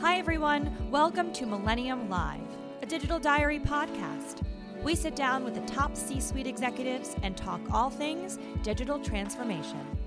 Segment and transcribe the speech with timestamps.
[0.00, 0.74] Hi, everyone.
[0.90, 2.40] Welcome to Millennium Live,
[2.80, 4.40] a digital diary podcast.
[4.82, 9.99] We sit down with the top C suite executives and talk all things digital transformation.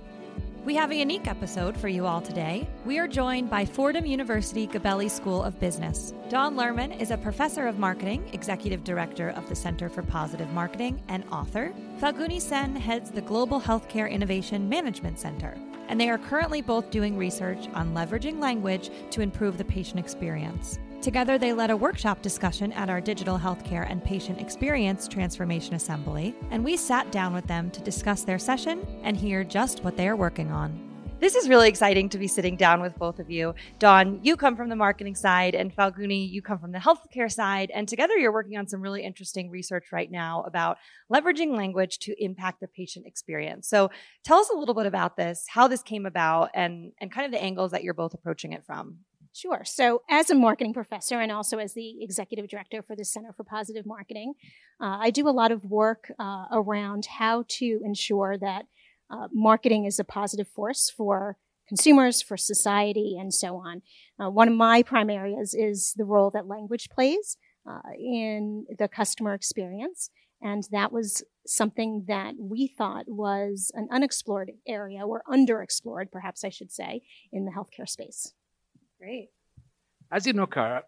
[0.63, 2.69] We have a unique episode for you all today.
[2.85, 6.13] We are joined by Fordham University Gabelli School of Business.
[6.29, 11.03] Dawn Lerman is a professor of marketing, executive director of the Center for Positive Marketing,
[11.09, 11.73] and author.
[11.99, 15.53] Falguni Sen heads the Global Healthcare Innovation Management Center
[15.89, 20.79] and they are currently both doing research on leveraging language to improve the patient experience.
[21.03, 26.33] Together, they led a workshop discussion at our Digital Healthcare and Patient Experience Transformation Assembly,
[26.49, 30.07] and we sat down with them to discuss their session and hear just what they
[30.07, 30.93] are working on.
[31.19, 33.53] This is really exciting to be sitting down with both of you.
[33.79, 37.69] Dawn, you come from the marketing side, and Falguni, you come from the healthcare side.
[37.75, 40.77] And together, you're working on some really interesting research right now about
[41.11, 43.67] leveraging language to impact the patient experience.
[43.67, 43.91] So,
[44.23, 47.33] tell us a little bit about this, how this came about, and, and kind of
[47.33, 48.99] the angles that you're both approaching it from.
[49.35, 49.63] Sure.
[49.65, 53.43] So, as a marketing professor and also as the executive director for the Center for
[53.43, 54.35] Positive Marketing,
[54.79, 58.65] uh, I do a lot of work uh, around how to ensure that
[59.09, 63.81] uh, marketing is a positive force for consumers, for society, and so on.
[64.23, 67.37] Uh, one of my prime areas is the role that language plays
[67.67, 70.11] uh, in the customer experience.
[70.43, 76.49] And that was something that we thought was an unexplored area or underexplored, perhaps I
[76.49, 78.33] should say, in the healthcare space.
[79.03, 79.31] Great.
[80.13, 80.81] As you know, Kara,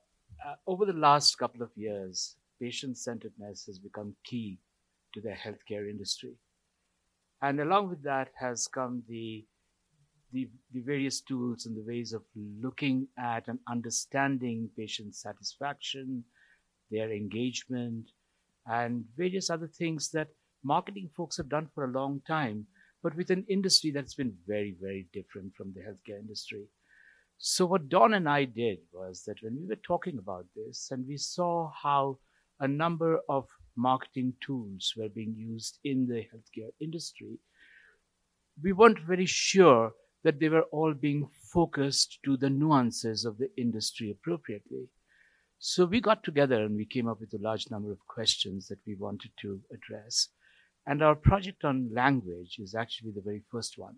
[0.45, 4.57] uh, over the last couple of years, patient centeredness has become key
[5.13, 6.31] to the healthcare industry.
[7.41, 9.45] And along with that has come the,
[10.31, 12.21] the, the various tools and the ways of
[12.61, 16.23] looking at and understanding patient satisfaction,
[16.89, 18.05] their engagement,
[18.65, 20.29] and various other things that
[20.63, 22.65] marketing folks have done for a long time,
[23.03, 26.65] but with an industry that's been very, very different from the healthcare industry.
[27.37, 31.05] So, what Dawn and I did was that when we were talking about this and
[31.05, 32.19] we saw how
[32.59, 37.39] a number of marketing tools were being used in the healthcare industry,
[38.63, 39.93] we weren't very sure
[40.23, 44.87] that they were all being focused to the nuances of the industry appropriately.
[45.59, 48.79] So we got together and we came up with a large number of questions that
[48.87, 50.29] we wanted to address.
[50.87, 53.97] And our project on language is actually the very first one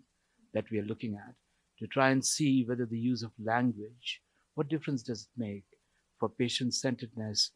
[0.54, 1.34] that we are looking at
[1.78, 4.20] to try and see whether the use of language,
[4.54, 5.64] what difference does it make
[6.18, 7.52] for patient centeredness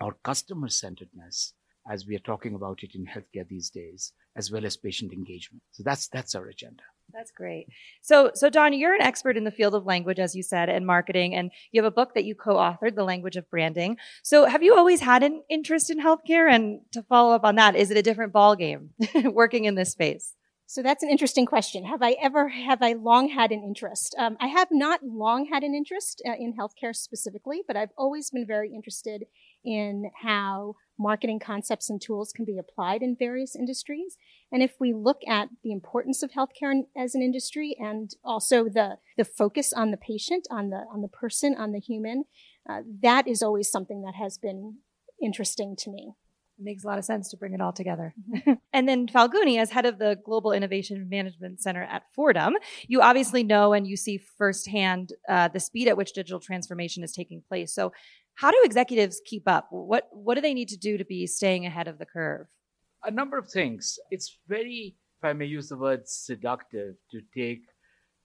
[0.00, 1.54] or customer centeredness
[1.90, 5.62] as we are talking about it in healthcare these days, as well as patient engagement.
[5.70, 6.82] So that's that's our agenda.
[7.12, 7.68] That's great.
[8.02, 10.84] So, so Dawn, you're an expert in the field of language, as you said, and
[10.84, 14.62] marketing, and you have a book that you co-authored, "The Language of Branding." So, have
[14.62, 16.50] you always had an interest in healthcare?
[16.50, 18.90] And to follow up on that, is it a different ball game
[19.24, 20.34] working in this space?
[20.68, 21.84] So that's an interesting question.
[21.84, 24.16] Have I ever, have I long had an interest?
[24.18, 28.30] Um, I have not long had an interest uh, in healthcare specifically, but I've always
[28.30, 29.26] been very interested
[29.64, 34.16] in how marketing concepts and tools can be applied in various industries.
[34.50, 38.98] And if we look at the importance of healthcare as an industry and also the,
[39.16, 42.24] the focus on the patient, on the, on the person, on the human,
[42.68, 44.78] uh, that is always something that has been
[45.22, 46.14] interesting to me.
[46.58, 48.14] It makes a lot of sense to bring it all together.
[48.30, 48.52] Mm-hmm.
[48.72, 52.54] and then Falguni, as head of the Global Innovation Management Center at Fordham,
[52.88, 57.12] you obviously know and you see firsthand uh, the speed at which digital transformation is
[57.12, 57.74] taking place.
[57.74, 57.92] So,
[58.34, 59.68] how do executives keep up?
[59.70, 62.46] What what do they need to do to be staying ahead of the curve?
[63.04, 63.98] A number of things.
[64.10, 67.62] It's very, if I may use the word seductive, to take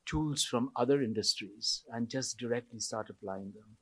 [0.06, 3.78] tools from other industries and just directly start applying them.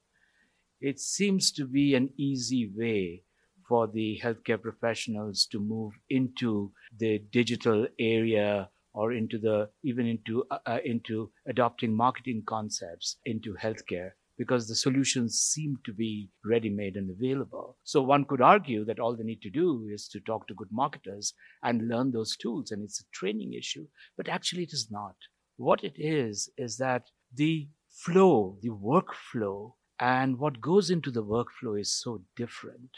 [0.82, 3.24] It seems to be an easy way
[3.70, 10.44] for the healthcare professionals to move into the digital area or into the even into
[10.52, 16.70] uh, uh, into adopting marketing concepts into healthcare because the solutions seem to be ready
[16.70, 17.78] made and available.
[17.84, 20.72] So one could argue that all they need to do is to talk to good
[20.72, 23.86] marketers and learn those tools, and it's a training issue.
[24.16, 25.16] But actually, it is not.
[25.58, 27.04] What it is, is that
[27.36, 32.92] the flow, the workflow, and what goes into the workflow is so different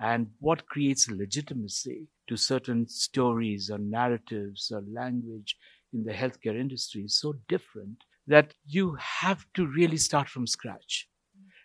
[0.00, 5.56] and what creates legitimacy to certain stories or narratives or language
[5.92, 11.06] in the healthcare industry is so different that you have to really start from scratch.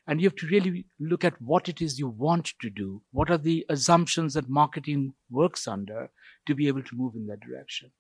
[0.08, 3.02] And you have to really look at what it is you want to do.
[3.12, 6.10] What are the assumptions that marketing works under
[6.46, 7.92] to be able to move in that direction?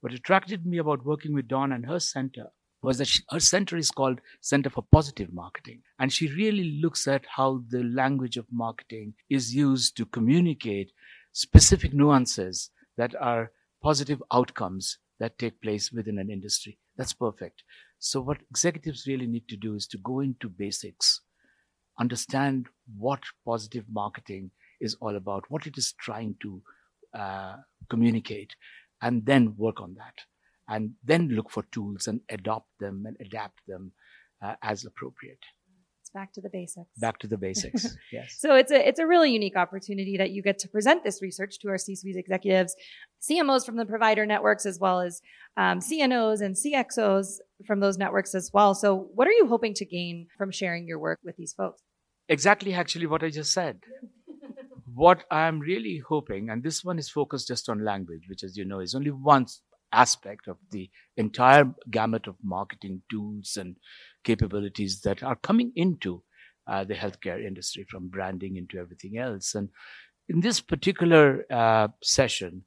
[0.00, 2.48] What attracted me about working with Dawn and her center
[2.84, 5.82] was that she, her center is called Center for Positive Marketing.
[5.98, 10.92] And she really looks at how the language of marketing is used to communicate
[11.32, 13.50] specific nuances that are
[13.82, 16.78] positive outcomes that take place within an industry.
[16.96, 17.62] That's perfect.
[17.98, 21.20] So, what executives really need to do is to go into basics,
[21.98, 22.66] understand
[22.96, 26.62] what positive marketing is all about, what it is trying to
[27.18, 27.56] uh,
[27.88, 28.54] communicate,
[29.00, 30.14] and then work on that.
[30.68, 33.92] And then look for tools and adopt them and adapt them
[34.42, 35.38] uh, as appropriate
[36.00, 36.98] It's back to the basics.
[36.98, 37.96] Back to the basics.
[38.12, 38.36] yes.
[38.38, 41.58] So it's a it's a really unique opportunity that you get to present this research
[41.60, 42.74] to our C-suite executives,
[43.28, 45.20] CMOs from the provider networks, as well as
[45.56, 48.74] um, CNOs and CXOs from those networks as well.
[48.74, 51.82] So, what are you hoping to gain from sharing your work with these folks?
[52.28, 53.80] Exactly, actually, what I just said.
[54.94, 58.64] what I'm really hoping, and this one is focused just on language, which, as you
[58.64, 59.46] know, is only one
[59.94, 63.76] aspect of the entire gamut of marketing tools and
[64.24, 66.22] capabilities that are coming into
[66.66, 69.54] uh, the healthcare industry from branding into everything else.
[69.54, 69.68] And
[70.28, 72.64] in this particular uh, session,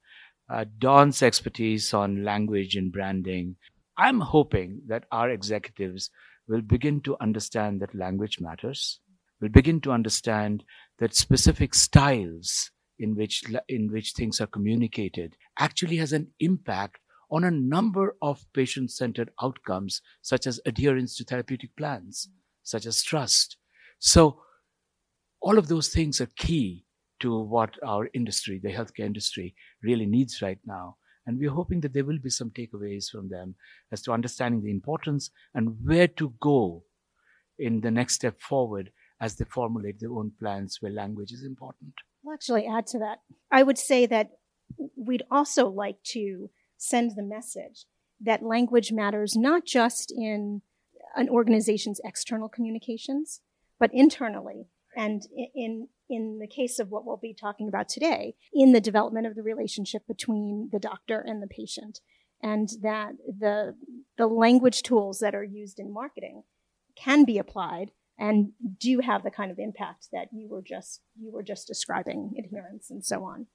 [0.50, 3.56] uh, Dawn's expertise on language and branding,
[3.98, 6.10] I'm hoping that our executives
[6.48, 9.00] will begin to understand that language matters,
[9.42, 10.64] will begin to understand
[11.00, 17.44] that specific styles in which, in which things are communicated actually has an impact on
[17.44, 22.30] a number of patient centered outcomes, such as adherence to therapeutic plans,
[22.64, 23.58] such as trust.
[24.00, 24.42] So,
[25.42, 26.86] all of those things are key
[27.20, 30.98] to what our industry, the healthcare industry, really needs right now.
[31.26, 33.56] And we're hoping that there will be some takeaways from them
[33.92, 36.84] as to understanding the importance and where to go
[37.60, 41.94] in the next step forward as they formulate their own plans where language is important.
[42.26, 43.20] I'll actually add to that.
[43.52, 44.32] I would say that
[44.96, 47.86] we'd also like to send the message
[48.20, 50.62] that language matters not just in
[51.16, 53.42] an organization's external communications,
[53.80, 54.68] but internally.
[54.96, 55.24] And
[55.56, 59.36] in, in the case of what we'll be talking about today, in the development of
[59.36, 62.00] the relationship between the doctor and the patient.
[62.42, 63.76] And that the,
[64.18, 66.44] the language tools that are used in marketing
[66.96, 71.32] can be applied and do have the kind of impact that you were just, you
[71.32, 73.48] were just describing, adherence and so on.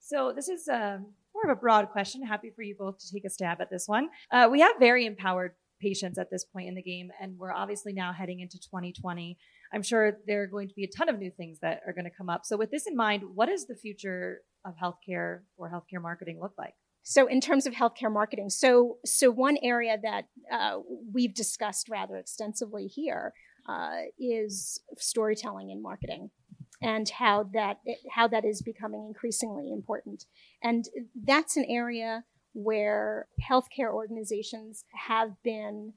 [0.00, 1.00] So this is a
[1.42, 2.22] more of a broad question.
[2.22, 4.08] Happy for you both to take a stab at this one.
[4.30, 7.92] Uh, we have very empowered patients at this point in the game, and we're obviously
[7.92, 9.38] now heading into 2020.
[9.72, 12.04] I'm sure there are going to be a ton of new things that are going
[12.04, 12.44] to come up.
[12.44, 16.54] So, with this in mind, what does the future of healthcare or healthcare marketing look
[16.58, 16.74] like?
[17.02, 20.78] So, in terms of healthcare marketing, so so one area that uh,
[21.12, 23.32] we've discussed rather extensively here
[23.68, 26.30] uh, is storytelling in marketing
[26.80, 27.78] and how that
[28.10, 30.24] how that is becoming increasingly important.
[30.62, 35.94] And that's an area where healthcare organizations have been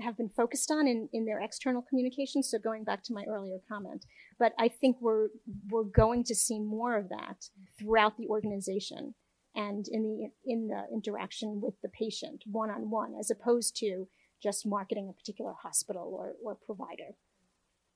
[0.00, 2.50] have been focused on in, in their external communications.
[2.50, 4.04] So going back to my earlier comment,
[4.38, 5.28] but I think we're
[5.70, 7.48] we're going to see more of that
[7.78, 9.14] throughout the organization
[9.54, 14.08] and in the in the interaction with the patient one on one, as opposed to
[14.42, 17.16] just marketing a particular hospital or, or provider.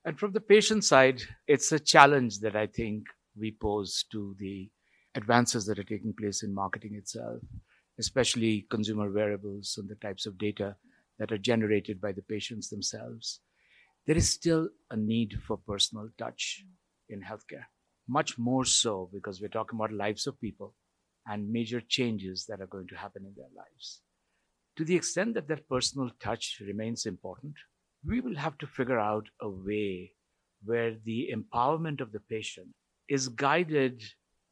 [0.08, 3.08] And from the patient side, it's a challenge that I think
[3.38, 4.70] we pose to the
[5.14, 7.42] advances that are taking place in marketing itself,
[7.98, 10.76] especially consumer wearables and the types of data
[11.18, 13.40] that are generated by the patients themselves.
[14.06, 16.64] There is still a need for personal touch
[17.10, 17.66] in healthcare,
[18.08, 20.74] much more so because we're talking about lives of people
[21.26, 24.00] and major changes that are going to happen in their lives.
[24.76, 27.56] To the extent that that personal touch remains important,
[28.08, 30.12] we will have to figure out a way
[30.64, 32.68] where the empowerment of the patient
[33.08, 34.02] is guided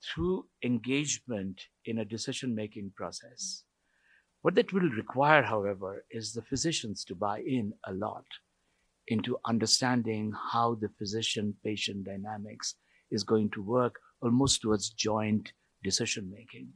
[0.05, 3.65] through engagement in a decision making process.
[4.43, 8.27] What that will require, however, is the physicians to buy in a lot
[9.09, 12.75] into understanding how the physician patient dynamics
[13.11, 15.53] is going to work almost towards joint
[15.83, 16.69] decision making.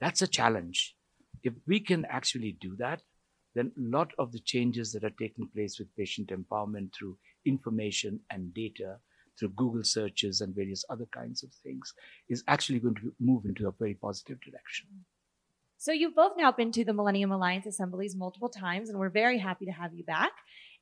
[0.00, 0.96] That's a challenge.
[1.42, 3.02] If we can actually do that,
[3.54, 8.20] then a lot of the changes that are taking place with patient empowerment through information
[8.30, 8.96] and data,
[9.38, 11.92] through Google searches and various other kinds of things,
[12.28, 14.88] is actually going to move into a very positive direction.
[15.78, 19.38] So, you've both now been to the Millennium Alliance assemblies multiple times, and we're very
[19.38, 20.32] happy to have you back.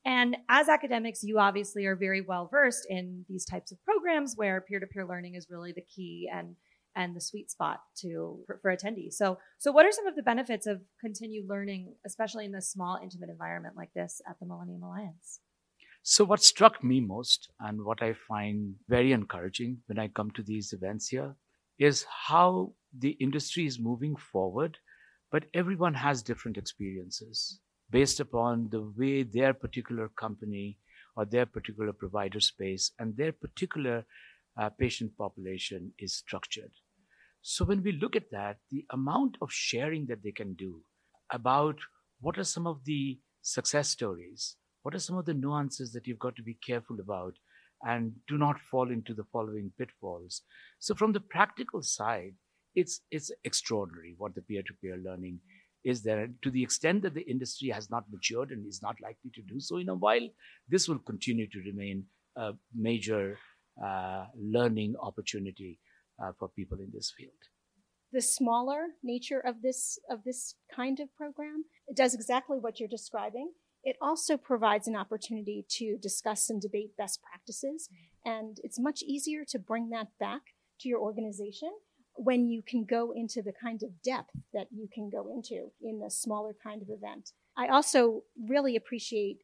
[0.05, 4.61] And as academics, you obviously are very well versed in these types of programs where
[4.61, 6.57] peer to peer learning is really the key and
[6.97, 9.15] and the sweet spot to for, for, attendees.
[9.15, 12.99] So, so what are some of the benefits of continued learning, especially in this small,
[13.03, 15.41] intimate environment like this at the Millennium Alliance?
[16.03, 20.43] So, what struck me most, and what I find very encouraging when I come to
[20.43, 21.35] these events here,
[21.79, 24.79] is how the industry is moving forward,
[25.31, 30.79] but everyone has different experiences based upon the way their particular company
[31.17, 34.05] or their particular provider space and their particular
[34.59, 36.73] uh, patient population is structured.
[37.43, 40.83] So when we look at that, the amount of sharing that they can do
[41.33, 41.77] about
[42.21, 44.57] what are some of the success stories?
[44.83, 47.35] What are some of the nuances that you've got to be careful about?
[47.83, 50.43] And do not fall into the following pitfalls.
[50.81, 52.35] So, from the practical side,
[52.75, 55.41] it's, it's extraordinary what the peer to peer learning
[55.83, 56.29] is there.
[56.43, 59.61] To the extent that the industry has not matured and is not likely to do
[59.61, 60.29] so in a while,
[60.69, 62.05] this will continue to remain
[62.37, 63.39] a major
[64.37, 65.79] learning opportunity
[66.23, 67.33] uh, for people in this field.
[68.13, 72.89] The smaller nature of this of this kind of program it does exactly what you're
[72.89, 73.53] describing.
[73.83, 77.89] It also provides an opportunity to discuss and debate best practices,
[78.25, 80.43] and it's much easier to bring that back
[80.81, 81.71] to your organization
[82.15, 86.03] when you can go into the kind of depth that you can go into in
[86.07, 87.31] a smaller kind of event.
[87.57, 89.39] I also really appreciate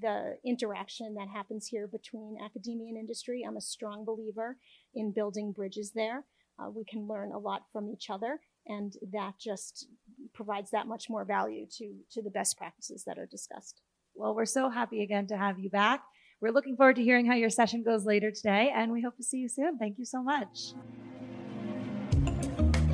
[0.00, 3.42] the interaction that happens here between academia and industry.
[3.46, 4.56] I'm a strong believer
[4.94, 6.24] in building bridges there.
[6.58, 9.86] Uh, we can learn a lot from each other, and that just
[10.34, 13.80] provides that much more value to, to the best practices that are discussed.
[14.14, 16.02] Well, we're so happy again to have you back.
[16.40, 19.22] We're looking forward to hearing how your session goes later today, and we hope to
[19.22, 19.78] see you soon.
[19.78, 20.74] Thank you so much.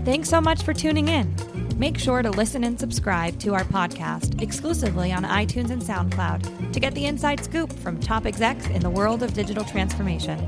[0.05, 1.64] Thanks so much for tuning in.
[1.77, 6.79] Make sure to listen and subscribe to our podcast exclusively on iTunes and SoundCloud to
[6.79, 10.39] get the inside scoop from top execs in the world of digital transformation.